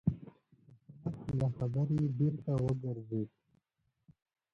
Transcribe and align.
احمد 1.09 1.29
له 1.39 1.47
خبرې 1.57 1.99
بېرته 2.17 2.51
وګرځېد. 2.63 3.29